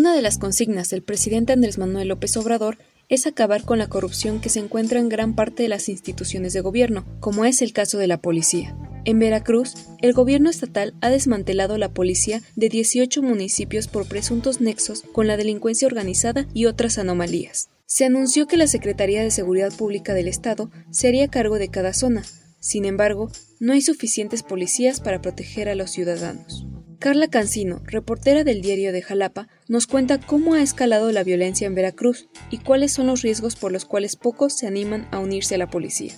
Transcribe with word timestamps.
Una 0.00 0.14
de 0.14 0.22
las 0.22 0.38
consignas 0.38 0.88
del 0.88 1.02
presidente 1.02 1.52
Andrés 1.52 1.76
Manuel 1.76 2.08
López 2.08 2.34
Obrador 2.38 2.78
es 3.10 3.26
acabar 3.26 3.64
con 3.64 3.78
la 3.78 3.90
corrupción 3.90 4.40
que 4.40 4.48
se 4.48 4.58
encuentra 4.58 4.98
en 4.98 5.10
gran 5.10 5.34
parte 5.34 5.62
de 5.62 5.68
las 5.68 5.90
instituciones 5.90 6.54
de 6.54 6.62
gobierno, 6.62 7.04
como 7.20 7.44
es 7.44 7.60
el 7.60 7.74
caso 7.74 7.98
de 7.98 8.06
la 8.06 8.16
policía. 8.16 8.74
En 9.04 9.18
Veracruz, 9.18 9.74
el 10.00 10.14
gobierno 10.14 10.48
estatal 10.48 10.94
ha 11.02 11.10
desmantelado 11.10 11.76
la 11.76 11.92
policía 11.92 12.40
de 12.56 12.70
18 12.70 13.22
municipios 13.22 13.88
por 13.88 14.08
presuntos 14.08 14.62
nexos 14.62 15.02
con 15.12 15.26
la 15.26 15.36
delincuencia 15.36 15.86
organizada 15.86 16.46
y 16.54 16.64
otras 16.64 16.96
anomalías. 16.96 17.68
Se 17.84 18.06
anunció 18.06 18.46
que 18.46 18.56
la 18.56 18.68
Secretaría 18.68 19.22
de 19.22 19.30
Seguridad 19.30 19.70
Pública 19.70 20.14
del 20.14 20.28
Estado 20.28 20.70
se 20.90 21.08
haría 21.08 21.28
cargo 21.28 21.58
de 21.58 21.68
cada 21.68 21.92
zona. 21.92 22.24
Sin 22.58 22.86
embargo, 22.86 23.30
no 23.58 23.74
hay 23.74 23.82
suficientes 23.82 24.42
policías 24.44 24.98
para 24.98 25.20
proteger 25.20 25.68
a 25.68 25.74
los 25.74 25.90
ciudadanos. 25.90 26.64
Carla 27.00 27.28
Cancino, 27.28 27.80
reportera 27.86 28.44
del 28.44 28.60
diario 28.60 28.92
de 28.92 29.00
Jalapa, 29.00 29.48
nos 29.68 29.86
cuenta 29.86 30.20
cómo 30.20 30.52
ha 30.52 30.60
escalado 30.60 31.10
la 31.12 31.24
violencia 31.24 31.66
en 31.66 31.74
Veracruz 31.74 32.28
y 32.50 32.58
cuáles 32.58 32.92
son 32.92 33.06
los 33.06 33.22
riesgos 33.22 33.56
por 33.56 33.72
los 33.72 33.86
cuales 33.86 34.16
pocos 34.16 34.52
se 34.52 34.66
animan 34.66 35.08
a 35.10 35.18
unirse 35.18 35.54
a 35.54 35.58
la 35.58 35.70
policía. 35.70 36.12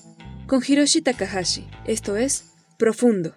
Con 0.49 0.61
Hiroshi 0.67 1.01
Takahashi, 1.01 1.69
esto 1.87 2.17
es 2.17 2.47
Profundo. 2.79 3.37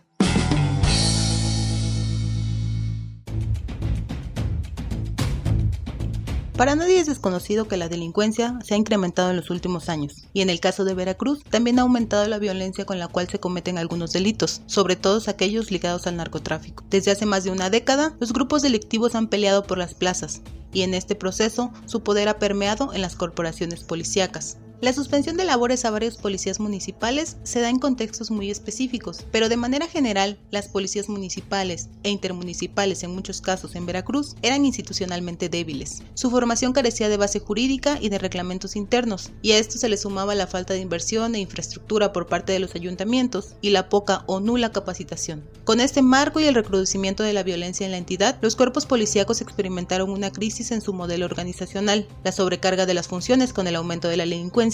Para 6.58 6.74
nadie 6.76 7.00
es 7.00 7.08
desconocido 7.08 7.68
que 7.68 7.76
la 7.76 7.90
delincuencia 7.90 8.58
se 8.64 8.76
ha 8.76 8.78
incrementado 8.78 9.30
en 9.30 9.36
los 9.36 9.50
últimos 9.50 9.90
años, 9.90 10.24
y 10.32 10.40
en 10.40 10.50
el 10.50 10.62
caso 10.62 10.86
de 10.86 10.94
Veracruz 10.94 11.44
también 11.50 11.80
ha 11.80 11.82
aumentado 11.82 12.26
la 12.30 12.40
violencia 12.40 12.86
con 12.86 12.98
la 12.98 13.10
cual 13.10 13.28
se 13.28 13.42
cometen 13.42 13.78
algunos 13.78 14.14
delitos, 14.14 14.62
sobre 14.66 14.96
todo 14.96 15.22
aquellos 15.28 15.70
ligados 15.70 16.08
al 16.08 16.16
narcotráfico. 16.16 16.86
Desde 16.90 17.12
hace 17.12 17.26
más 17.26 17.44
de 17.44 17.52
una 17.52 17.70
década, 17.70 18.16
los 18.22 18.32
grupos 18.32 18.62
delictivos 18.62 19.16
han 19.16 19.28
peleado 19.28 19.64
por 19.64 19.78
las 19.78 19.96
plazas, 19.96 20.44
y 20.72 20.84
en 20.84 20.94
este 20.94 21.16
proceso 21.16 21.74
su 21.88 22.04
poder 22.04 22.30
ha 22.30 22.40
permeado 22.40 22.94
en 22.94 23.02
las 23.02 23.18
corporaciones 23.18 23.84
policíacas. 23.84 24.58
La 24.82 24.92
suspensión 24.92 25.38
de 25.38 25.46
labores 25.46 25.86
a 25.86 25.90
varios 25.90 26.18
policías 26.18 26.60
municipales 26.60 27.38
se 27.44 27.62
da 27.62 27.70
en 27.70 27.80
contextos 27.80 28.30
muy 28.30 28.52
específicos, 28.52 29.26
pero 29.32 29.48
de 29.48 29.56
manera 29.56 29.88
general, 29.88 30.38
las 30.52 30.68
policías 30.68 31.08
municipales 31.08 31.88
e 32.04 32.10
intermunicipales 32.10 33.02
en 33.04 33.12
muchos 33.16 33.40
casos 33.40 33.76
en 33.76 33.86
Veracruz 33.86 34.36
eran 34.42 34.66
institucionalmente 34.66 35.48
débiles. 35.48 36.04
Su 36.14 36.30
formación 36.30 36.74
carecía 36.74 37.08
de 37.08 37.16
base 37.16 37.40
jurídica 37.40 37.98
y 38.02 38.10
de 38.10 38.18
reglamentos 38.18 38.76
internos, 38.76 39.32
y 39.42 39.54
a 39.54 39.60
esto 39.60 39.78
se 39.78 39.88
le 39.88 39.96
sumaba 39.96 40.36
la 40.36 40.46
falta 40.46 40.74
de 40.74 40.82
inversión 40.82 41.36
e 41.36 41.40
infraestructura 41.40 42.12
por 42.12 42.28
parte 42.28 42.52
de 42.52 42.60
los 42.60 42.76
ayuntamientos 42.76 43.56
y 43.62 43.70
la 43.70 43.88
poca 43.88 44.26
o 44.28 44.42
nula 44.42 44.74
capacitación. 44.74 45.50
Con 45.64 45.80
este 45.80 46.02
marco 46.02 46.42
y 46.42 46.46
el 46.46 46.54
recrudecimiento 46.54 47.24
de 47.24 47.34
la 47.34 47.44
violencia 47.44 47.86
en 47.86 47.92
la 47.92 47.98
entidad, 47.98 48.38
los 48.42 48.58
cuerpos 48.58 48.86
policíacos 48.86 49.40
experimentaron 49.40 50.10
una 50.10 50.32
crisis 50.32 50.72
en 50.72 50.82
su 50.82 50.92
modelo 50.92 51.26
organizacional, 51.26 52.08
la 52.26 52.34
sobrecarga 52.34 52.86
de 52.86 52.94
las 52.94 53.08
funciones 53.08 53.54
con 53.54 53.68
el 53.68 53.78
aumento 53.78 54.10
de 54.10 54.18
la 54.18 54.26
delincuencia 54.26 54.65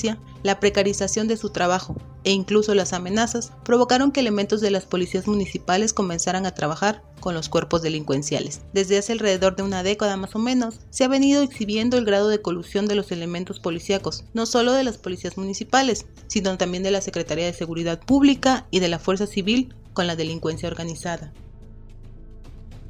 la 0.43 0.59
precarización 0.59 1.27
de 1.27 1.37
su 1.37 1.49
trabajo 1.49 1.95
e 2.23 2.31
incluso 2.31 2.75
las 2.75 2.93
amenazas 2.93 3.51
provocaron 3.63 4.11
que 4.11 4.19
elementos 4.19 4.61
de 4.61 4.71
las 4.71 4.85
policías 4.85 5.27
municipales 5.27 5.93
comenzaran 5.93 6.45
a 6.45 6.53
trabajar 6.53 7.03
con 7.19 7.33
los 7.33 7.49
cuerpos 7.49 7.81
delincuenciales. 7.81 8.61
Desde 8.73 8.97
hace 8.97 9.11
alrededor 9.13 9.55
de 9.55 9.63
una 9.63 9.83
década 9.83 10.17
más 10.17 10.35
o 10.35 10.39
menos, 10.39 10.79
se 10.89 11.03
ha 11.03 11.07
venido 11.07 11.43
exhibiendo 11.43 11.97
el 11.97 12.05
grado 12.05 12.29
de 12.29 12.41
colusión 12.41 12.87
de 12.87 12.95
los 12.95 13.11
elementos 13.11 13.59
policíacos, 13.59 14.25
no 14.33 14.45
solo 14.45 14.73
de 14.73 14.83
las 14.83 14.97
policías 14.97 15.37
municipales, 15.37 16.05
sino 16.27 16.57
también 16.57 16.83
de 16.83 16.91
la 16.91 17.01
Secretaría 17.01 17.45
de 17.45 17.53
Seguridad 17.53 17.99
Pública 17.99 18.67
y 18.71 18.79
de 18.79 18.87
la 18.87 18.99
Fuerza 18.99 19.27
Civil 19.27 19.73
con 19.93 20.07
la 20.07 20.15
delincuencia 20.15 20.69
organizada. 20.69 21.33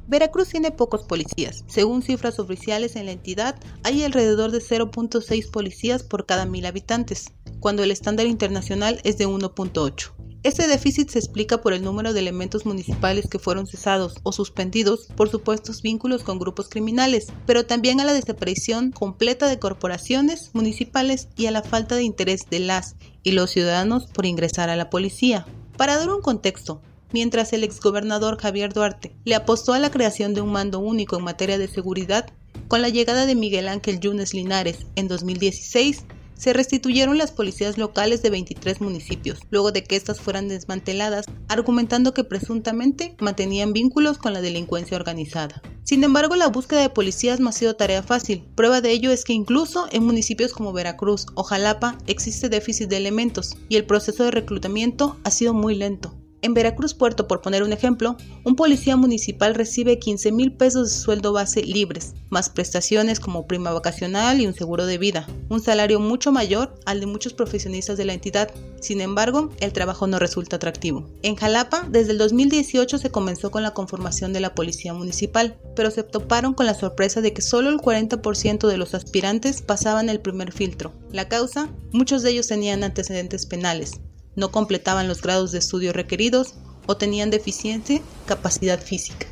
Veracruz 0.06 0.48
tiene 0.48 0.70
pocos 0.70 1.04
policías. 1.04 1.64
Según 1.66 2.02
cifras 2.02 2.38
oficiales 2.38 2.96
en 2.96 3.06
la 3.06 3.12
entidad, 3.12 3.56
hay 3.82 4.02
alrededor 4.02 4.50
de 4.50 4.58
0.6 4.58 5.50
policías 5.50 6.02
por 6.02 6.26
cada 6.26 6.46
mil 6.46 6.66
habitantes, 6.66 7.32
cuando 7.60 7.82
el 7.82 7.90
estándar 7.90 8.26
internacional 8.26 9.00
es 9.04 9.18
de 9.18 9.28
1.8. 9.28 10.12
Este 10.44 10.66
déficit 10.66 11.08
se 11.08 11.20
explica 11.20 11.62
por 11.62 11.72
el 11.72 11.84
número 11.84 12.12
de 12.12 12.18
elementos 12.18 12.66
municipales 12.66 13.28
que 13.28 13.38
fueron 13.38 13.68
cesados 13.68 14.16
o 14.24 14.32
suspendidos 14.32 15.06
por 15.14 15.30
supuestos 15.30 15.82
vínculos 15.82 16.24
con 16.24 16.40
grupos 16.40 16.68
criminales, 16.68 17.28
pero 17.46 17.64
también 17.64 18.00
a 18.00 18.04
la 18.04 18.12
desaparición 18.12 18.90
completa 18.90 19.46
de 19.46 19.60
corporaciones 19.60 20.50
municipales 20.52 21.28
y 21.36 21.46
a 21.46 21.52
la 21.52 21.62
falta 21.62 21.94
de 21.94 22.02
interés 22.02 22.50
de 22.50 22.58
las 22.58 22.96
y 23.22 23.32
los 23.32 23.50
ciudadanos 23.50 24.06
por 24.06 24.26
ingresar 24.26 24.68
a 24.68 24.74
la 24.74 24.90
policía. 24.90 25.46
Para 25.76 25.96
dar 25.96 26.10
un 26.10 26.22
contexto, 26.22 26.82
mientras 27.12 27.52
el 27.52 27.64
exgobernador 27.64 28.38
Javier 28.38 28.72
Duarte 28.72 29.14
le 29.24 29.34
apostó 29.34 29.72
a 29.72 29.78
la 29.78 29.90
creación 29.90 30.34
de 30.34 30.40
un 30.40 30.52
mando 30.52 30.78
único 30.78 31.16
en 31.16 31.24
materia 31.24 31.58
de 31.58 31.68
seguridad, 31.68 32.30
con 32.68 32.82
la 32.82 32.88
llegada 32.88 33.26
de 33.26 33.34
Miguel 33.34 33.68
Ángel 33.68 34.00
Yunes 34.00 34.34
Linares 34.34 34.86
en 34.96 35.08
2016, 35.08 36.04
se 36.42 36.52
restituyeron 36.52 37.18
las 37.18 37.30
policías 37.30 37.78
locales 37.78 38.20
de 38.20 38.30
23 38.30 38.80
municipios, 38.80 39.38
luego 39.50 39.70
de 39.70 39.84
que 39.84 39.94
éstas 39.94 40.20
fueran 40.20 40.48
desmanteladas, 40.48 41.26
argumentando 41.46 42.14
que 42.14 42.24
presuntamente 42.24 43.14
mantenían 43.20 43.72
vínculos 43.72 44.18
con 44.18 44.32
la 44.32 44.40
delincuencia 44.40 44.96
organizada. 44.96 45.62
Sin 45.84 46.02
embargo, 46.02 46.34
la 46.34 46.48
búsqueda 46.48 46.80
de 46.80 46.90
policías 46.90 47.38
no 47.38 47.48
ha 47.48 47.52
sido 47.52 47.76
tarea 47.76 48.02
fácil. 48.02 48.44
Prueba 48.56 48.80
de 48.80 48.90
ello 48.90 49.12
es 49.12 49.24
que 49.24 49.34
incluso 49.34 49.86
en 49.92 50.04
municipios 50.04 50.52
como 50.52 50.72
Veracruz 50.72 51.26
o 51.34 51.44
Jalapa 51.44 51.96
existe 52.08 52.48
déficit 52.48 52.88
de 52.88 52.96
elementos 52.96 53.56
y 53.68 53.76
el 53.76 53.84
proceso 53.84 54.24
de 54.24 54.32
reclutamiento 54.32 55.18
ha 55.22 55.30
sido 55.30 55.54
muy 55.54 55.76
lento. 55.76 56.21
En 56.44 56.54
Veracruz 56.54 56.92
Puerto, 56.92 57.28
por 57.28 57.40
poner 57.40 57.62
un 57.62 57.72
ejemplo, 57.72 58.16
un 58.42 58.56
policía 58.56 58.96
municipal 58.96 59.54
recibe 59.54 60.00
15 60.00 60.32
mil 60.32 60.52
pesos 60.52 60.90
de 60.90 60.96
sueldo 60.96 61.32
base 61.32 61.62
libres, 61.62 62.14
más 62.30 62.50
prestaciones 62.50 63.20
como 63.20 63.46
prima 63.46 63.70
vacacional 63.70 64.40
y 64.40 64.48
un 64.48 64.52
seguro 64.52 64.84
de 64.84 64.98
vida, 64.98 65.28
un 65.48 65.60
salario 65.60 66.00
mucho 66.00 66.32
mayor 66.32 66.74
al 66.84 66.98
de 66.98 67.06
muchos 67.06 67.32
profesionistas 67.32 67.96
de 67.96 68.06
la 68.06 68.14
entidad. 68.14 68.50
Sin 68.80 69.00
embargo, 69.00 69.50
el 69.60 69.72
trabajo 69.72 70.08
no 70.08 70.18
resulta 70.18 70.56
atractivo. 70.56 71.08
En 71.22 71.36
Jalapa, 71.36 71.86
desde 71.88 72.10
el 72.10 72.18
2018 72.18 72.98
se 72.98 73.10
comenzó 73.10 73.52
con 73.52 73.62
la 73.62 73.72
conformación 73.72 74.32
de 74.32 74.40
la 74.40 74.56
policía 74.56 74.92
municipal, 74.94 75.56
pero 75.76 75.92
se 75.92 76.02
toparon 76.02 76.54
con 76.54 76.66
la 76.66 76.74
sorpresa 76.74 77.20
de 77.20 77.32
que 77.32 77.42
solo 77.42 77.70
el 77.70 77.78
40% 77.78 78.66
de 78.66 78.76
los 78.78 78.94
aspirantes 78.94 79.62
pasaban 79.62 80.08
el 80.08 80.18
primer 80.18 80.50
filtro. 80.50 80.92
La 81.12 81.28
causa, 81.28 81.68
muchos 81.92 82.22
de 82.22 82.30
ellos 82.30 82.48
tenían 82.48 82.82
antecedentes 82.82 83.46
penales, 83.46 84.00
no 84.36 84.50
completaban 84.50 85.08
los 85.08 85.22
grados 85.22 85.52
de 85.52 85.58
estudio 85.58 85.92
requeridos 85.92 86.54
o 86.86 86.96
tenían 86.96 87.30
deficiente 87.30 88.02
capacidad 88.26 88.80
física. 88.80 89.26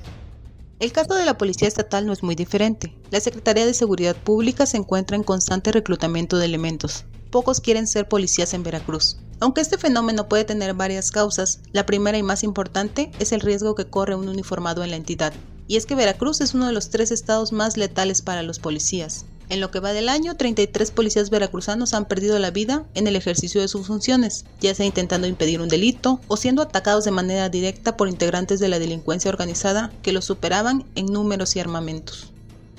El 0.78 0.92
caso 0.92 1.14
de 1.14 1.26
la 1.26 1.36
Policía 1.36 1.68
Estatal 1.68 2.06
no 2.06 2.12
es 2.12 2.22
muy 2.22 2.34
diferente. 2.34 2.94
La 3.10 3.20
Secretaría 3.20 3.66
de 3.66 3.74
Seguridad 3.74 4.16
Pública 4.16 4.64
se 4.64 4.78
encuentra 4.78 5.16
en 5.16 5.22
constante 5.22 5.72
reclutamiento 5.72 6.38
de 6.38 6.46
elementos. 6.46 7.04
Pocos 7.30 7.60
quieren 7.60 7.86
ser 7.86 8.08
policías 8.08 8.54
en 8.54 8.62
Veracruz. 8.62 9.18
Aunque 9.40 9.60
este 9.60 9.78
fenómeno 9.78 10.28
puede 10.28 10.44
tener 10.44 10.74
varias 10.74 11.10
causas, 11.10 11.60
la 11.72 11.86
primera 11.86 12.16
y 12.16 12.22
más 12.22 12.42
importante 12.42 13.12
es 13.18 13.32
el 13.32 13.40
riesgo 13.40 13.74
que 13.74 13.86
corre 13.86 14.14
un 14.14 14.28
uniformado 14.28 14.82
en 14.82 14.90
la 14.90 14.96
entidad. 14.96 15.32
Y 15.68 15.76
es 15.76 15.86
que 15.86 15.94
Veracruz 15.94 16.40
es 16.40 16.54
uno 16.54 16.66
de 16.66 16.72
los 16.72 16.90
tres 16.90 17.10
estados 17.10 17.52
más 17.52 17.76
letales 17.76 18.22
para 18.22 18.42
los 18.42 18.58
policías. 18.58 19.26
En 19.50 19.60
lo 19.60 19.72
que 19.72 19.80
va 19.80 19.92
del 19.92 20.08
año, 20.08 20.36
33 20.36 20.92
policías 20.92 21.28
veracruzanos 21.28 21.92
han 21.92 22.04
perdido 22.04 22.38
la 22.38 22.52
vida 22.52 22.84
en 22.94 23.08
el 23.08 23.16
ejercicio 23.16 23.60
de 23.60 23.66
sus 23.66 23.88
funciones, 23.88 24.44
ya 24.60 24.76
sea 24.76 24.86
intentando 24.86 25.26
impedir 25.26 25.60
un 25.60 25.68
delito 25.68 26.20
o 26.28 26.36
siendo 26.36 26.62
atacados 26.62 27.04
de 27.04 27.10
manera 27.10 27.48
directa 27.48 27.96
por 27.96 28.08
integrantes 28.08 28.60
de 28.60 28.68
la 28.68 28.78
delincuencia 28.78 29.28
organizada 29.28 29.90
que 30.02 30.12
los 30.12 30.24
superaban 30.24 30.84
en 30.94 31.06
números 31.06 31.56
y 31.56 31.60
armamentos. 31.60 32.32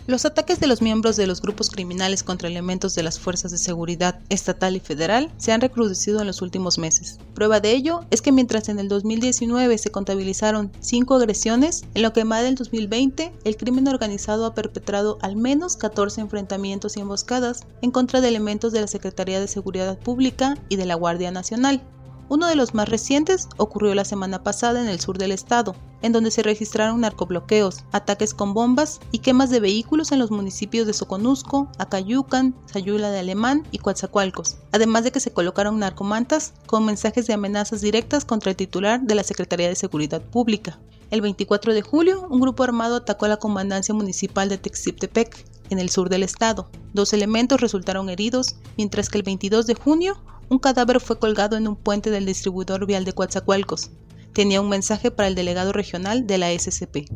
Los 0.07 0.25
ataques 0.25 0.59
de 0.59 0.65
los 0.65 0.81
miembros 0.81 1.15
de 1.15 1.27
los 1.27 1.43
grupos 1.43 1.69
criminales 1.69 2.23
contra 2.23 2.49
elementos 2.49 2.95
de 2.95 3.03
las 3.03 3.19
fuerzas 3.19 3.51
de 3.51 3.59
seguridad 3.59 4.19
estatal 4.29 4.75
y 4.75 4.79
federal 4.79 5.31
se 5.37 5.51
han 5.51 5.61
recrudecido 5.61 6.19
en 6.21 6.27
los 6.27 6.41
últimos 6.41 6.79
meses. 6.79 7.19
Prueba 7.35 7.59
de 7.59 7.71
ello 7.71 8.01
es 8.09 8.23
que 8.23 8.31
mientras 8.31 8.67
en 8.69 8.79
el 8.79 8.87
2019 8.87 9.77
se 9.77 9.91
contabilizaron 9.91 10.71
cinco 10.79 11.15
agresiones, 11.15 11.83
en 11.93 12.01
lo 12.01 12.13
que 12.13 12.23
va 12.23 12.41
del 12.41 12.55
2020 12.55 13.31
el 13.43 13.57
crimen 13.57 13.87
organizado 13.87 14.47
ha 14.47 14.55
perpetrado 14.55 15.19
al 15.21 15.35
menos 15.35 15.77
14 15.77 16.21
enfrentamientos 16.21 16.97
y 16.97 17.01
emboscadas 17.01 17.61
en 17.83 17.91
contra 17.91 18.21
de 18.21 18.27
elementos 18.27 18.73
de 18.73 18.81
la 18.81 18.87
Secretaría 18.87 19.39
de 19.39 19.47
Seguridad 19.47 19.99
Pública 19.99 20.57
y 20.67 20.77
de 20.77 20.85
la 20.87 20.95
Guardia 20.95 21.29
Nacional. 21.29 21.83
Uno 22.31 22.47
de 22.47 22.55
los 22.55 22.73
más 22.73 22.87
recientes 22.87 23.49
ocurrió 23.57 23.93
la 23.93 24.05
semana 24.05 24.41
pasada 24.41 24.81
en 24.81 24.87
el 24.87 25.01
sur 25.01 25.17
del 25.17 25.33
estado, 25.33 25.75
en 26.01 26.13
donde 26.13 26.31
se 26.31 26.41
registraron 26.41 27.01
narcobloqueos, 27.01 27.83
ataques 27.91 28.33
con 28.33 28.53
bombas 28.53 29.01
y 29.11 29.19
quemas 29.19 29.49
de 29.49 29.59
vehículos 29.59 30.13
en 30.13 30.19
los 30.19 30.31
municipios 30.31 30.87
de 30.87 30.93
Soconusco, 30.93 31.69
Acayucan, 31.77 32.55
Sayula 32.67 33.11
de 33.11 33.19
Alemán 33.19 33.67
y 33.71 33.79
Coatzacoalcos, 33.79 34.55
además 34.71 35.03
de 35.03 35.11
que 35.11 35.19
se 35.19 35.33
colocaron 35.33 35.77
narcomantas 35.77 36.53
con 36.67 36.85
mensajes 36.85 37.27
de 37.27 37.33
amenazas 37.33 37.81
directas 37.81 38.23
contra 38.23 38.51
el 38.51 38.55
titular 38.55 39.01
de 39.01 39.15
la 39.15 39.23
Secretaría 39.25 39.67
de 39.67 39.75
Seguridad 39.75 40.21
Pública. 40.21 40.79
El 41.09 41.19
24 41.19 41.73
de 41.73 41.81
julio, 41.81 42.25
un 42.29 42.39
grupo 42.39 42.63
armado 42.63 42.95
atacó 42.95 43.25
a 43.25 43.27
la 43.27 43.39
comandancia 43.39 43.93
municipal 43.93 44.47
de 44.47 44.57
Texiptepec, 44.57 45.45
en 45.69 45.79
el 45.79 45.89
sur 45.89 46.07
del 46.07 46.23
estado. 46.23 46.69
Dos 46.93 47.11
elementos 47.11 47.59
resultaron 47.59 48.09
heridos, 48.09 48.55
mientras 48.77 49.09
que 49.09 49.17
el 49.17 49.23
22 49.23 49.67
de 49.67 49.73
junio, 49.73 50.17
un 50.51 50.59
cadáver 50.59 50.99
fue 50.99 51.17
colgado 51.17 51.55
en 51.55 51.65
un 51.65 51.77
puente 51.77 52.11
del 52.11 52.25
distribuidor 52.25 52.85
vial 52.85 53.05
de 53.05 53.13
Coatzacoalcos. 53.13 53.89
Tenía 54.33 54.59
un 54.59 54.67
mensaje 54.67 55.09
para 55.09 55.29
el 55.29 55.35
delegado 55.35 55.71
regional 55.71 56.27
de 56.27 56.37
la 56.37 56.51
SCP. 56.51 57.09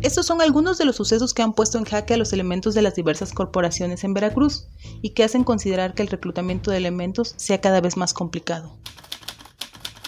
Estos 0.00 0.24
son 0.24 0.40
algunos 0.40 0.78
de 0.78 0.86
los 0.86 0.96
sucesos 0.96 1.34
que 1.34 1.42
han 1.42 1.52
puesto 1.52 1.76
en 1.76 1.84
jaque 1.84 2.14
a 2.14 2.16
los 2.16 2.32
elementos 2.32 2.74
de 2.74 2.80
las 2.80 2.94
diversas 2.94 3.34
corporaciones 3.34 4.02
en 4.02 4.14
Veracruz 4.14 4.66
y 5.02 5.10
que 5.10 5.24
hacen 5.24 5.44
considerar 5.44 5.92
que 5.92 6.00
el 6.00 6.08
reclutamiento 6.08 6.70
de 6.70 6.78
elementos 6.78 7.34
sea 7.36 7.60
cada 7.60 7.82
vez 7.82 7.98
más 7.98 8.14
complicado. 8.14 8.78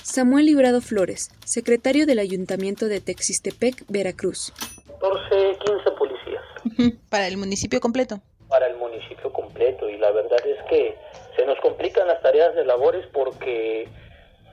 Samuel 0.02 0.46
Librado 0.46 0.80
Flores, 0.80 1.30
secretario 1.44 2.06
del 2.06 2.20
Ayuntamiento 2.20 2.86
de 2.86 3.02
Texistepec, 3.02 3.84
Veracruz. 3.88 4.50
14, 4.86 5.58
15 5.62 5.90
policías. 5.98 7.00
Para 7.10 7.26
el 7.28 7.36
municipio 7.36 7.80
completo. 7.80 8.22
Para 8.52 8.66
el 8.66 8.76
municipio 8.76 9.32
completo 9.32 9.88
y 9.88 9.96
la 9.96 10.10
verdad 10.10 10.38
es 10.46 10.62
que 10.64 10.94
se 11.36 11.46
nos 11.46 11.58
complican 11.60 12.06
las 12.06 12.20
tareas 12.20 12.54
de 12.54 12.66
labores 12.66 13.06
porque 13.10 13.88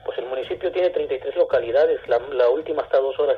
pues 0.06 0.16
el 0.16 0.24
municipio 0.24 0.72
tiene 0.72 0.88
33 0.88 1.36
localidades, 1.36 2.00
la, 2.08 2.18
la 2.32 2.48
última 2.48 2.80
está 2.80 2.96
dos 2.96 3.18
horas. 3.18 3.36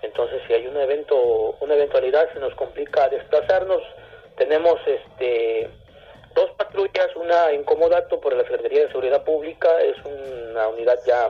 Entonces 0.00 0.40
si 0.46 0.54
hay 0.54 0.66
un 0.66 0.78
evento, 0.78 1.54
una 1.60 1.74
eventualidad 1.74 2.32
se 2.32 2.40
nos 2.40 2.54
complica 2.54 3.10
desplazarnos. 3.10 3.82
Tenemos 4.38 4.80
este 4.86 5.68
dos 6.34 6.50
patrullas, 6.52 7.14
una 7.16 7.50
en 7.50 7.62
Comodato 7.64 8.18
por 8.18 8.34
la 8.34 8.42
Secretaría 8.44 8.86
de 8.86 8.88
Seguridad 8.88 9.22
Pública, 9.22 9.68
es 9.82 9.96
una 10.04 10.68
unidad 10.68 10.98
ya 11.06 11.28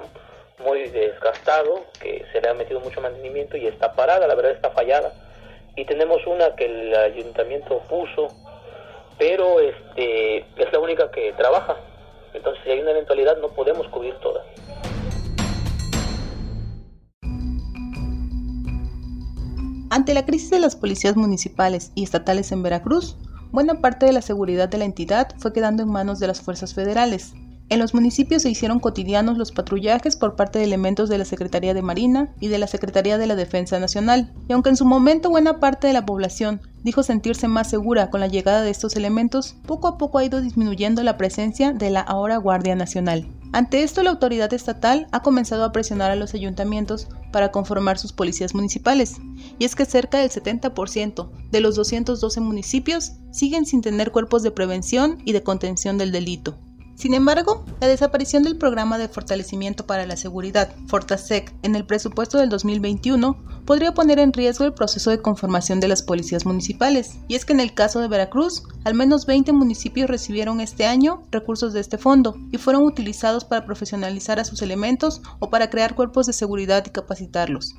muy 0.58 0.88
desgastado, 0.90 1.84
que 2.00 2.24
se 2.32 2.40
le 2.40 2.48
ha 2.48 2.54
metido 2.54 2.78
mucho 2.78 3.00
mantenimiento 3.00 3.56
y 3.56 3.66
está 3.66 3.94
parada, 3.94 4.28
la 4.28 4.36
verdad 4.36 4.52
está 4.52 4.70
fallada. 4.70 5.12
Y 5.76 5.84
tenemos 5.84 6.26
una 6.26 6.54
que 6.56 6.64
el 6.64 6.94
ayuntamiento 6.94 7.80
puso 7.88 8.28
pero 9.18 9.60
este 9.60 10.38
es 10.38 10.72
la 10.72 10.78
única 10.78 11.10
que 11.10 11.32
trabaja. 11.32 11.76
Entonces, 12.34 12.62
si 12.64 12.70
hay 12.70 12.80
una 12.80 12.90
eventualidad, 12.90 13.38
no 13.38 13.48
podemos 13.48 13.88
cubrir 13.88 14.14
todas. 14.16 14.44
Ante 19.88 20.12
la 20.12 20.26
crisis 20.26 20.50
de 20.50 20.58
las 20.58 20.76
policías 20.76 21.16
municipales 21.16 21.92
y 21.94 22.02
estatales 22.02 22.52
en 22.52 22.62
Veracruz, 22.62 23.16
buena 23.52 23.80
parte 23.80 24.04
de 24.04 24.12
la 24.12 24.20
seguridad 24.20 24.68
de 24.68 24.78
la 24.78 24.84
entidad 24.84 25.28
fue 25.38 25.52
quedando 25.52 25.82
en 25.82 25.90
manos 25.90 26.18
de 26.18 26.26
las 26.26 26.42
fuerzas 26.42 26.74
federales, 26.74 27.32
en 27.68 27.80
los 27.80 27.94
municipios 27.94 28.42
se 28.42 28.50
hicieron 28.50 28.78
cotidianos 28.78 29.38
los 29.38 29.50
patrullajes 29.50 30.16
por 30.16 30.36
parte 30.36 30.58
de 30.58 30.64
elementos 30.64 31.08
de 31.08 31.18
la 31.18 31.24
Secretaría 31.24 31.74
de 31.74 31.82
Marina 31.82 32.32
y 32.38 32.48
de 32.48 32.58
la 32.58 32.68
Secretaría 32.68 33.18
de 33.18 33.26
la 33.26 33.34
Defensa 33.34 33.80
Nacional, 33.80 34.32
y 34.48 34.52
aunque 34.52 34.70
en 34.70 34.76
su 34.76 34.84
momento 34.84 35.30
buena 35.30 35.58
parte 35.58 35.88
de 35.88 35.92
la 35.92 36.06
población 36.06 36.60
dijo 36.84 37.02
sentirse 37.02 37.48
más 37.48 37.68
segura 37.68 38.10
con 38.10 38.20
la 38.20 38.28
llegada 38.28 38.62
de 38.62 38.70
estos 38.70 38.94
elementos, 38.94 39.56
poco 39.66 39.88
a 39.88 39.98
poco 39.98 40.18
ha 40.18 40.24
ido 40.24 40.40
disminuyendo 40.40 41.02
la 41.02 41.16
presencia 41.16 41.72
de 41.72 41.90
la 41.90 42.00
ahora 42.00 42.36
Guardia 42.36 42.76
Nacional. 42.76 43.26
Ante 43.52 43.82
esto, 43.82 44.02
la 44.02 44.10
autoridad 44.10 44.52
estatal 44.52 45.08
ha 45.10 45.22
comenzado 45.22 45.64
a 45.64 45.72
presionar 45.72 46.10
a 46.10 46.16
los 46.16 46.34
ayuntamientos 46.34 47.08
para 47.32 47.50
conformar 47.50 47.98
sus 47.98 48.12
policías 48.12 48.54
municipales, 48.54 49.16
y 49.58 49.64
es 49.64 49.74
que 49.74 49.84
cerca 49.84 50.18
del 50.18 50.30
70% 50.30 51.30
de 51.50 51.60
los 51.60 51.74
212 51.74 52.40
municipios 52.40 53.14
siguen 53.32 53.66
sin 53.66 53.80
tener 53.80 54.12
cuerpos 54.12 54.42
de 54.42 54.52
prevención 54.52 55.18
y 55.24 55.32
de 55.32 55.42
contención 55.42 55.98
del 55.98 56.12
delito. 56.12 56.58
Sin 56.96 57.12
embargo, 57.12 57.62
la 57.78 57.88
desaparición 57.88 58.42
del 58.42 58.56
programa 58.56 58.96
de 58.96 59.08
fortalecimiento 59.08 59.86
para 59.86 60.06
la 60.06 60.16
seguridad, 60.16 60.74
Fortasec, 60.86 61.54
en 61.62 61.76
el 61.76 61.84
presupuesto 61.84 62.38
del 62.38 62.48
2021 62.48 63.36
podría 63.66 63.92
poner 63.92 64.18
en 64.18 64.32
riesgo 64.32 64.64
el 64.64 64.72
proceso 64.72 65.10
de 65.10 65.20
conformación 65.20 65.78
de 65.78 65.88
las 65.88 66.02
policías 66.02 66.46
municipales. 66.46 67.18
Y 67.28 67.34
es 67.34 67.44
que 67.44 67.52
en 67.52 67.60
el 67.60 67.74
caso 67.74 68.00
de 68.00 68.08
Veracruz, 68.08 68.62
al 68.84 68.94
menos 68.94 69.26
20 69.26 69.52
municipios 69.52 70.08
recibieron 70.08 70.62
este 70.62 70.86
año 70.86 71.22
recursos 71.30 71.74
de 71.74 71.80
este 71.80 71.98
fondo 71.98 72.34
y 72.50 72.56
fueron 72.56 72.84
utilizados 72.84 73.44
para 73.44 73.66
profesionalizar 73.66 74.40
a 74.40 74.44
sus 74.46 74.62
elementos 74.62 75.20
o 75.38 75.50
para 75.50 75.68
crear 75.68 75.94
cuerpos 75.94 76.26
de 76.26 76.32
seguridad 76.32 76.82
y 76.86 76.90
capacitarlos. 76.90 77.74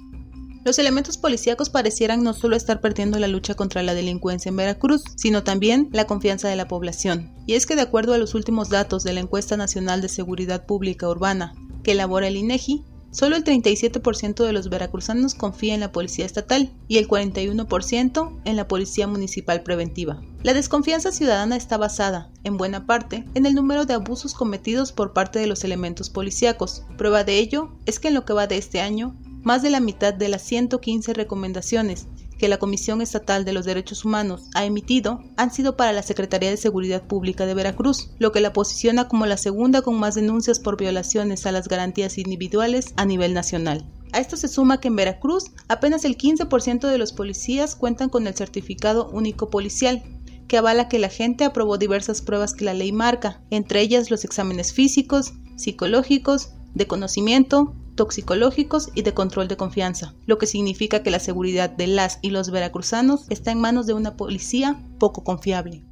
Los 0.67 0.79
elementos 0.79 1.15
policíacos 1.15 1.69
parecieran 1.69 2.23
no 2.23 2.33
solo 2.33 2.57
estar 2.57 2.81
perdiendo 2.81 3.17
la 3.19 3.29
lucha 3.29 3.53
contra 3.53 3.83
la 3.83 3.93
delincuencia 3.93 4.49
en 4.49 4.57
Veracruz, 4.57 5.01
sino 5.15 5.41
también 5.41 5.87
la 5.93 6.07
confianza 6.07 6.49
de 6.49 6.57
la 6.57 6.67
población. 6.67 7.33
Y 7.45 7.53
es 7.53 7.65
que 7.65 7.77
de 7.77 7.83
acuerdo 7.83 8.13
a 8.13 8.17
los 8.17 8.35
últimos 8.35 8.67
datos 8.67 9.05
de 9.05 9.13
la 9.13 9.21
Encuesta 9.21 9.55
Nacional 9.55 10.01
de 10.01 10.09
Seguridad 10.09 10.65
Pública 10.65 11.07
Urbana 11.07 11.53
que 11.85 11.93
elabora 11.93 12.27
el 12.27 12.35
INEGI, 12.35 12.83
Solo 13.11 13.37
el 13.37 13.45
37% 13.45 14.45
de 14.45 14.51
los 14.51 14.69
veracruzanos 14.69 15.33
confía 15.33 15.73
en 15.73 15.79
la 15.79 15.93
policía 15.93 16.25
estatal 16.25 16.73
y 16.89 16.97
el 16.97 17.07
41% 17.07 18.41
en 18.43 18.55
la 18.57 18.67
policía 18.67 19.07
municipal 19.07 19.63
preventiva. 19.63 20.21
La 20.43 20.53
desconfianza 20.53 21.13
ciudadana 21.13 21.55
está 21.55 21.77
basada, 21.77 22.29
en 22.43 22.57
buena 22.57 22.85
parte, 22.85 23.23
en 23.33 23.45
el 23.45 23.55
número 23.55 23.85
de 23.85 23.93
abusos 23.93 24.33
cometidos 24.33 24.91
por 24.91 25.13
parte 25.13 25.39
de 25.39 25.47
los 25.47 25.63
elementos 25.63 26.09
policíacos. 26.09 26.83
Prueba 26.97 27.23
de 27.23 27.39
ello 27.39 27.71
es 27.85 27.99
que 27.99 28.09
en 28.09 28.13
lo 28.13 28.25
que 28.25 28.33
va 28.33 28.45
de 28.45 28.57
este 28.57 28.81
año, 28.81 29.15
más 29.43 29.61
de 29.61 29.69
la 29.69 29.79
mitad 29.79 30.13
de 30.13 30.29
las 30.29 30.41
115 30.43 31.13
recomendaciones 31.13 32.07
que 32.37 32.47
la 32.47 32.57
Comisión 32.57 33.01
Estatal 33.01 33.45
de 33.45 33.53
los 33.53 33.65
Derechos 33.65 34.05
Humanos 34.05 34.49
ha 34.53 34.65
emitido 34.65 35.23
han 35.37 35.51
sido 35.51 35.75
para 35.75 35.91
la 35.91 36.03
Secretaría 36.03 36.49
de 36.49 36.57
Seguridad 36.57 37.03
Pública 37.03 37.45
de 37.45 37.53
Veracruz, 37.53 38.11
lo 38.19 38.31
que 38.31 38.41
la 38.41 38.53
posiciona 38.53 39.07
como 39.07 39.25
la 39.25 39.37
segunda 39.37 39.81
con 39.81 39.99
más 39.99 40.15
denuncias 40.15 40.59
por 40.59 40.77
violaciones 40.77 41.45
a 41.45 41.51
las 41.51 41.67
garantías 41.67 42.17
individuales 42.17 42.93
a 42.95 43.05
nivel 43.05 43.33
nacional. 43.33 43.85
A 44.13 44.19
esto 44.19 44.37
se 44.37 44.47
suma 44.47 44.79
que 44.79 44.87
en 44.87 44.95
Veracruz 44.95 45.51
apenas 45.67 46.05
el 46.05 46.17
15% 46.17 46.87
de 46.87 46.97
los 46.97 47.11
policías 47.11 47.75
cuentan 47.75 48.09
con 48.09 48.27
el 48.27 48.35
certificado 48.35 49.09
único 49.09 49.49
policial, 49.49 50.03
que 50.47 50.57
avala 50.57 50.87
que 50.87 50.99
la 50.99 51.09
gente 51.09 51.43
aprobó 51.43 51.77
diversas 51.77 52.21
pruebas 52.21 52.53
que 52.53 52.63
la 52.63 52.73
ley 52.73 52.91
marca, 52.91 53.41
entre 53.49 53.81
ellas 53.81 54.09
los 54.09 54.23
exámenes 54.23 54.71
físicos, 54.71 55.33
psicológicos, 55.57 56.51
de 56.73 56.87
conocimiento, 56.87 57.75
toxicológicos 57.97 58.91
y 58.95 59.01
de 59.01 59.13
control 59.13 59.49
de 59.49 59.57
confianza, 59.57 60.15
lo 60.25 60.37
que 60.37 60.47
significa 60.47 61.03
que 61.03 61.11
la 61.11 61.19
seguridad 61.19 61.69
de 61.69 61.87
las 61.87 62.19
y 62.21 62.29
los 62.29 62.49
veracruzanos 62.49 63.25
está 63.29 63.51
en 63.51 63.59
manos 63.59 63.85
de 63.85 63.93
una 63.93 64.15
policía 64.15 64.81
poco 64.99 65.25
confiable. 65.25 65.83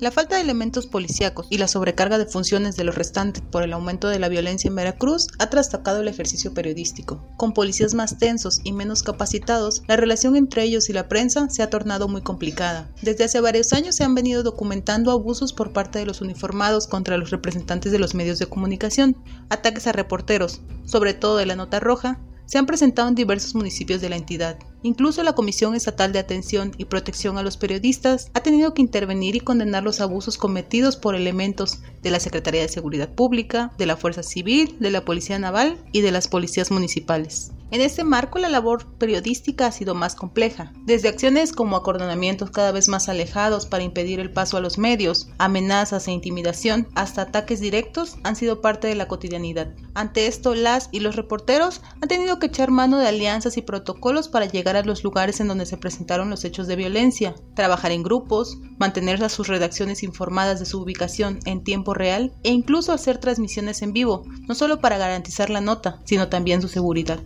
La 0.00 0.10
falta 0.10 0.34
de 0.34 0.42
elementos 0.42 0.88
policíacos 0.88 1.46
y 1.50 1.58
la 1.58 1.68
sobrecarga 1.68 2.18
de 2.18 2.26
funciones 2.26 2.74
de 2.74 2.82
los 2.82 2.96
restantes 2.96 3.44
por 3.44 3.62
el 3.62 3.72
aumento 3.72 4.08
de 4.08 4.18
la 4.18 4.28
violencia 4.28 4.66
en 4.66 4.74
Veracruz 4.74 5.28
ha 5.38 5.50
trastocado 5.50 6.00
el 6.00 6.08
ejercicio 6.08 6.52
periodístico. 6.52 7.24
Con 7.36 7.52
policías 7.52 7.94
más 7.94 8.18
tensos 8.18 8.60
y 8.64 8.72
menos 8.72 9.04
capacitados, 9.04 9.82
la 9.86 9.96
relación 9.96 10.34
entre 10.34 10.64
ellos 10.64 10.90
y 10.90 10.92
la 10.92 11.08
prensa 11.08 11.48
se 11.48 11.62
ha 11.62 11.70
tornado 11.70 12.08
muy 12.08 12.22
complicada. 12.22 12.90
Desde 13.02 13.22
hace 13.22 13.40
varios 13.40 13.72
años 13.72 13.94
se 13.94 14.02
han 14.02 14.16
venido 14.16 14.42
documentando 14.42 15.12
abusos 15.12 15.52
por 15.52 15.72
parte 15.72 16.00
de 16.00 16.06
los 16.06 16.20
uniformados 16.20 16.88
contra 16.88 17.16
los 17.16 17.30
representantes 17.30 17.92
de 17.92 18.00
los 18.00 18.16
medios 18.16 18.40
de 18.40 18.46
comunicación, 18.46 19.16
ataques 19.48 19.86
a 19.86 19.92
reporteros, 19.92 20.60
sobre 20.84 21.14
todo 21.14 21.36
de 21.36 21.46
la 21.46 21.54
nota 21.54 21.78
roja, 21.78 22.18
se 22.46 22.58
han 22.58 22.66
presentado 22.66 23.08
en 23.08 23.14
diversos 23.14 23.54
municipios 23.54 24.00
de 24.00 24.10
la 24.10 24.16
entidad. 24.16 24.58
Incluso 24.84 25.22
la 25.22 25.32
Comisión 25.32 25.74
Estatal 25.74 26.12
de 26.12 26.18
Atención 26.18 26.72
y 26.76 26.84
Protección 26.84 27.38
a 27.38 27.42
los 27.42 27.56
Periodistas 27.56 28.30
ha 28.34 28.42
tenido 28.42 28.74
que 28.74 28.82
intervenir 28.82 29.34
y 29.34 29.40
condenar 29.40 29.82
los 29.82 30.02
abusos 30.02 30.36
cometidos 30.36 30.96
por 30.96 31.14
elementos 31.14 31.78
de 32.02 32.10
la 32.10 32.20
Secretaría 32.20 32.60
de 32.60 32.68
Seguridad 32.68 33.08
Pública, 33.08 33.72
de 33.78 33.86
la 33.86 33.96
Fuerza 33.96 34.22
Civil, 34.22 34.76
de 34.80 34.90
la 34.90 35.02
Policía 35.02 35.38
Naval 35.38 35.78
y 35.92 36.02
de 36.02 36.12
las 36.12 36.28
policías 36.28 36.70
municipales. 36.70 37.50
En 37.70 37.80
este 37.80 38.04
marco, 38.04 38.38
la 38.38 38.50
labor 38.50 38.86
periodística 38.98 39.66
ha 39.66 39.72
sido 39.72 39.96
más 39.96 40.14
compleja, 40.14 40.72
desde 40.84 41.08
acciones 41.08 41.50
como 41.50 41.76
acordonamientos 41.76 42.50
cada 42.50 42.70
vez 42.70 42.86
más 42.88 43.08
alejados 43.08 43.66
para 43.66 43.82
impedir 43.82 44.20
el 44.20 44.30
paso 44.30 44.56
a 44.56 44.60
los 44.60 44.78
medios, 44.78 45.28
amenazas 45.38 46.06
e 46.06 46.12
intimidación, 46.12 46.86
hasta 46.94 47.22
ataques 47.22 47.58
directos 47.58 48.16
han 48.22 48.36
sido 48.36 48.60
parte 48.60 48.86
de 48.86 48.94
la 48.94 49.08
cotidianidad. 49.08 49.74
Ante 49.94 50.28
esto, 50.28 50.54
las 50.54 50.88
y 50.92 51.00
los 51.00 51.16
reporteros 51.16 51.80
han 52.00 52.08
tenido 52.08 52.38
que 52.38 52.46
echar 52.46 52.70
mano 52.70 52.98
de 52.98 53.08
alianzas 53.08 53.56
y 53.56 53.62
protocolos 53.62 54.28
para 54.28 54.46
llegar 54.46 54.73
los 54.82 55.04
lugares 55.04 55.40
en 55.40 55.48
donde 55.48 55.66
se 55.66 55.76
presentaron 55.76 56.30
los 56.30 56.44
hechos 56.44 56.66
de 56.66 56.76
violencia, 56.76 57.34
trabajar 57.54 57.92
en 57.92 58.02
grupos, 58.02 58.58
mantener 58.78 59.22
a 59.22 59.28
sus 59.28 59.48
redacciones 59.48 60.02
informadas 60.02 60.58
de 60.58 60.66
su 60.66 60.82
ubicación 60.82 61.38
en 61.44 61.62
tiempo 61.62 61.94
real 61.94 62.32
e 62.42 62.50
incluso 62.50 62.92
hacer 62.92 63.18
transmisiones 63.18 63.82
en 63.82 63.92
vivo, 63.92 64.24
no 64.48 64.54
solo 64.54 64.80
para 64.80 64.98
garantizar 64.98 65.50
la 65.50 65.60
nota, 65.60 66.00
sino 66.04 66.28
también 66.28 66.60
su 66.60 66.68
seguridad. 66.68 67.20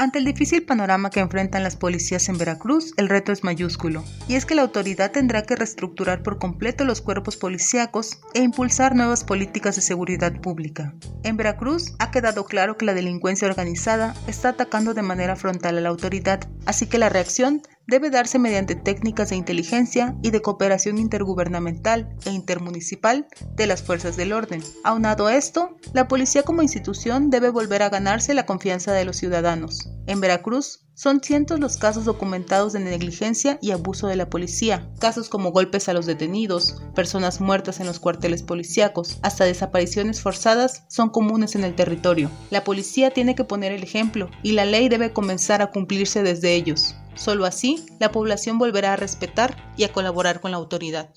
Ante 0.00 0.18
el 0.18 0.24
difícil 0.24 0.62
panorama 0.64 1.10
que 1.10 1.20
enfrentan 1.20 1.62
las 1.62 1.76
policías 1.76 2.30
en 2.30 2.38
Veracruz, 2.38 2.94
el 2.96 3.10
reto 3.10 3.32
es 3.32 3.44
mayúsculo, 3.44 4.02
y 4.28 4.34
es 4.36 4.46
que 4.46 4.54
la 4.54 4.62
autoridad 4.62 5.10
tendrá 5.10 5.42
que 5.42 5.56
reestructurar 5.56 6.22
por 6.22 6.38
completo 6.38 6.86
los 6.86 7.02
cuerpos 7.02 7.36
policíacos 7.36 8.18
e 8.32 8.40
impulsar 8.40 8.96
nuevas 8.96 9.24
políticas 9.24 9.76
de 9.76 9.82
seguridad 9.82 10.32
pública. 10.40 10.94
En 11.22 11.36
Veracruz 11.36 11.96
ha 11.98 12.10
quedado 12.10 12.46
claro 12.46 12.78
que 12.78 12.86
la 12.86 12.94
delincuencia 12.94 13.46
organizada 13.46 14.14
está 14.26 14.48
atacando 14.48 14.94
de 14.94 15.02
manera 15.02 15.36
frontal 15.36 15.76
a 15.76 15.82
la 15.82 15.90
autoridad, 15.90 16.48
así 16.64 16.86
que 16.86 16.96
la 16.96 17.10
reacción 17.10 17.60
debe 17.90 18.08
darse 18.08 18.38
mediante 18.38 18.76
técnicas 18.76 19.30
de 19.30 19.36
inteligencia 19.36 20.16
y 20.22 20.30
de 20.30 20.40
cooperación 20.40 20.96
intergubernamental 20.96 22.08
e 22.24 22.30
intermunicipal 22.30 23.26
de 23.56 23.66
las 23.66 23.82
fuerzas 23.82 24.16
del 24.16 24.32
orden. 24.32 24.62
Aunado 24.84 25.26
a 25.26 25.36
esto, 25.36 25.76
la 25.92 26.08
policía 26.08 26.44
como 26.44 26.62
institución 26.62 27.28
debe 27.28 27.50
volver 27.50 27.82
a 27.82 27.90
ganarse 27.90 28.32
la 28.32 28.46
confianza 28.46 28.92
de 28.92 29.04
los 29.04 29.16
ciudadanos. 29.16 29.90
En 30.06 30.20
Veracruz, 30.20 30.86
son 30.94 31.22
cientos 31.22 31.58
los 31.58 31.78
casos 31.78 32.04
documentados 32.04 32.74
de 32.74 32.80
negligencia 32.80 33.58
y 33.62 33.70
abuso 33.70 34.06
de 34.06 34.16
la 34.16 34.28
policía, 34.28 34.90
casos 34.98 35.30
como 35.30 35.50
golpes 35.50 35.88
a 35.88 35.94
los 35.94 36.04
detenidos, 36.04 36.82
personas 36.94 37.40
muertas 37.40 37.80
en 37.80 37.86
los 37.86 37.98
cuarteles 37.98 38.42
policíacos, 38.42 39.18
hasta 39.22 39.44
desapariciones 39.44 40.20
forzadas 40.20 40.84
son 40.88 41.08
comunes 41.08 41.54
en 41.54 41.64
el 41.64 41.74
territorio. 41.74 42.30
La 42.50 42.64
policía 42.64 43.12
tiene 43.12 43.34
que 43.34 43.44
poner 43.44 43.72
el 43.72 43.82
ejemplo 43.82 44.28
y 44.42 44.52
la 44.52 44.66
ley 44.66 44.90
debe 44.90 45.12
comenzar 45.12 45.62
a 45.62 45.70
cumplirse 45.70 46.22
desde 46.22 46.54
ellos. 46.54 46.94
Solo 47.20 47.44
así, 47.44 47.84
la 48.00 48.12
población 48.12 48.56
volverá 48.56 48.94
a 48.94 48.96
respetar 48.96 49.54
y 49.76 49.84
a 49.84 49.92
colaborar 49.92 50.40
con 50.40 50.52
la 50.52 50.56
autoridad. 50.56 51.10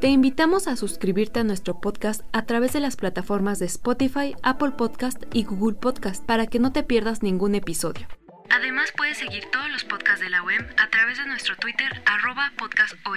Te 0.00 0.08
invitamos 0.08 0.66
a 0.66 0.76
suscribirte 0.76 1.40
a 1.40 1.44
nuestro 1.44 1.78
podcast 1.78 2.22
a 2.32 2.46
través 2.46 2.72
de 2.72 2.80
las 2.80 2.96
plataformas 2.96 3.58
de 3.58 3.66
Spotify, 3.66 4.34
Apple 4.42 4.70
Podcast 4.78 5.22
y 5.34 5.44
Google 5.44 5.76
Podcast 5.76 6.24
para 6.24 6.46
que 6.46 6.58
no 6.58 6.72
te 6.72 6.84
pierdas 6.84 7.22
ningún 7.22 7.54
episodio. 7.54 8.06
Además 8.48 8.90
puedes 8.96 9.18
seguir 9.18 9.44
todos 9.52 9.70
los 9.70 9.84
podcasts 9.84 10.20
de 10.20 10.30
la 10.30 10.42
OEM 10.42 10.64
a 10.78 10.88
través 10.88 11.18
de 11.18 11.26
nuestro 11.26 11.54
Twitter 11.56 12.02
arroba 12.06 12.50
podcastom. 12.56 13.12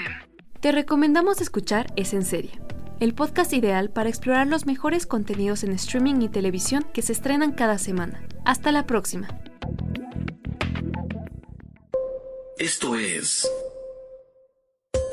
Te 0.59 0.73
recomendamos 0.73 1.39
escuchar 1.39 1.87
Es 1.95 2.13
en 2.13 2.25
Serie, 2.25 2.59
el 3.01 3.15
podcast 3.15 3.51
ideal 3.51 3.89
para 3.89 4.09
explorar 4.09 4.45
los 4.45 4.67
mejores 4.67 5.07
contenidos 5.07 5.63
en 5.63 5.71
streaming 5.73 6.21
y 6.21 6.29
televisión 6.29 6.85
que 6.93 7.01
se 7.01 7.11
estrenan 7.11 7.51
cada 7.51 7.79
semana. 7.79 8.23
Hasta 8.45 8.71
la 8.71 8.85
próxima. 8.85 9.27
Esto 12.57 12.95
es 12.95 13.49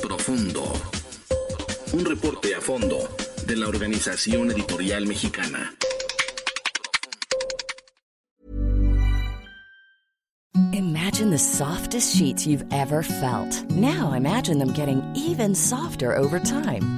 Profundo 0.02 0.70
un 1.94 2.04
reporte 2.04 2.54
a 2.54 2.60
fondo 2.60 3.08
de 3.46 3.56
la 3.56 3.68
Organización 3.68 4.50
Editorial 4.50 5.06
Mexicana. 5.06 5.72
Imagine 10.72 11.30
the 11.30 11.38
softest 11.38 12.14
sheets 12.14 12.46
you've 12.46 12.66
ever 12.70 13.02
felt. 13.02 13.64
Now 13.70 14.12
imagine 14.12 14.58
them 14.58 14.74
getting 14.74 15.02
even 15.14 15.54
softer 15.54 16.14
over 16.14 16.38
time. 16.38 16.97